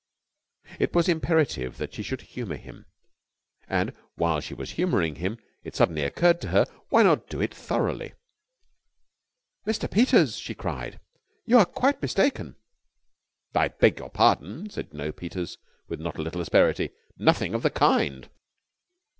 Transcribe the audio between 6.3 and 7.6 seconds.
to her, why not do it